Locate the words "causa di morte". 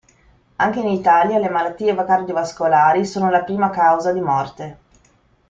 3.69-4.77